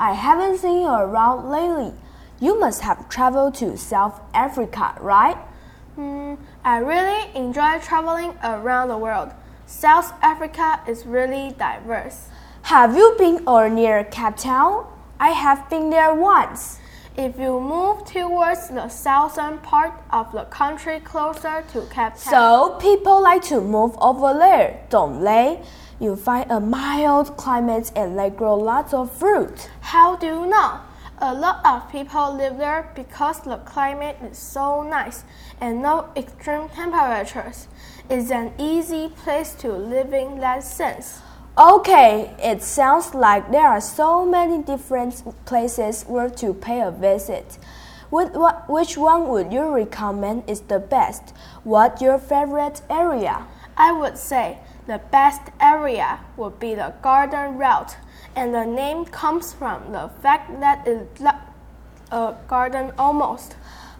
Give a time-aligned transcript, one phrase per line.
[0.00, 1.92] I haven't seen you around lately.
[2.40, 5.36] You must have traveled to South Africa, right?
[5.98, 9.28] Mm, I really enjoy traveling around the world.
[9.66, 12.28] South Africa is really diverse.
[12.62, 14.86] Have you been or near Cape Town?
[15.20, 16.79] I have been there once.
[17.16, 22.16] If you move towards the southern part of the country closer to Cape Town.
[22.16, 25.60] So people like to move over there, don't they?
[25.98, 29.68] You find a mild climate and they grow lots of fruit.
[29.80, 30.80] How do you know?
[31.18, 35.24] A lot of people live there because the climate is so nice
[35.60, 37.66] and no extreme temperatures.
[38.08, 41.20] It's an easy place to live in that sense.
[41.58, 47.58] Okay, it sounds like there are so many different places where to pay a visit.
[48.10, 51.34] Which one would you recommend is the best?
[51.64, 53.46] What your favorite area?
[53.76, 57.96] I would say the best area would be the garden route,
[58.34, 61.40] and the name comes from the fact that it's like
[62.12, 63.56] a garden almost.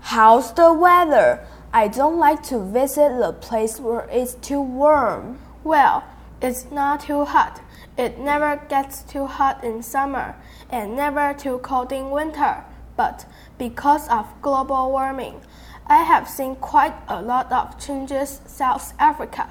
[0.00, 1.44] How's the weather?
[1.72, 5.38] I don't like to visit the place where it's too warm.
[5.64, 6.04] Well,
[6.42, 7.60] it's not too hot.
[7.96, 10.34] It never gets too hot in summer
[10.68, 12.64] and never too cold in winter.
[12.96, 13.26] But
[13.58, 15.40] because of global warming,
[15.86, 19.48] I have seen quite a lot of changes South Africa.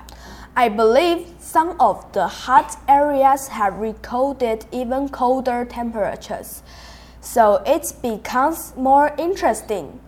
[0.56, 6.62] I believe some of the hot areas have recorded even colder temperatures,
[7.22, 10.02] so it becomes more interesting.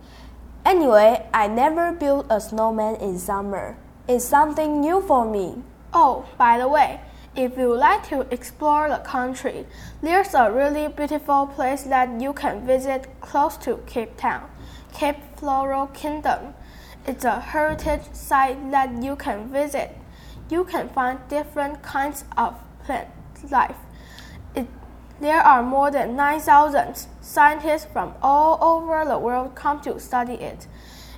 [0.65, 3.77] Anyway, I never built a snowman in summer.
[4.07, 5.63] It's something new for me.
[5.95, 7.01] Oh, by the way,
[7.35, 9.67] if you like to explore the country,
[10.01, 14.49] there's a really beautiful place that you can visit close to Cape Town,
[14.91, 16.55] Cape Floral Kingdom.
[17.05, 19.95] It's a heritage site that you can visit.
[20.49, 22.55] You can find different kinds of
[22.85, 23.09] plant
[23.51, 23.77] life.
[24.55, 24.65] It,
[25.21, 30.65] there are more than 9,000 scientists from all over the world come to study it,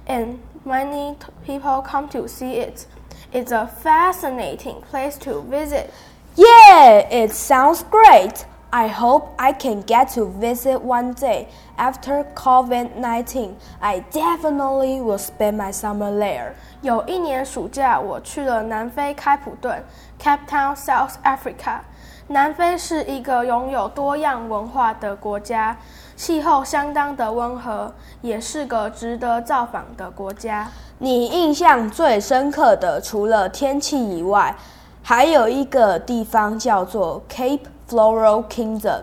[0.06, 1.16] and many
[1.46, 2.88] people come to see it.
[3.34, 5.93] It's a fascinating place to visit.
[6.37, 8.45] Yeah, it sounds great.
[8.73, 11.49] I hope I can get to visit one day.
[11.77, 16.53] After COVID 19, I definitely will spend my summer there.
[16.83, 19.83] 有一年暑假，我去了南非开普敦
[20.23, 21.81] （Cape Town, South Africa）。
[22.28, 25.78] 南非是一个拥有多样文化的国家，
[26.16, 30.68] 气候相当的温和，也是个值得造访的国家。
[30.97, 34.56] 你印象最深刻的，除了天气以外，
[35.03, 39.02] 还有一个地方叫做 Cape Floral Kingdom，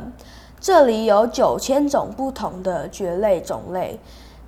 [0.59, 4.01] 这里有九千种不同的蕨类种类，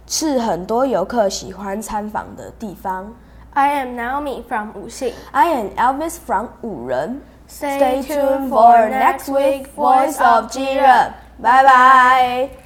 [0.08, 3.14] 是很多游客喜欢参访的地方。
[3.52, 5.14] I am Naomi from 五信。
[5.30, 7.20] I am Elvis from 五人。
[7.54, 11.15] Stay tuned for next week's Voice of Jiren.
[11.38, 12.63] Bye bye.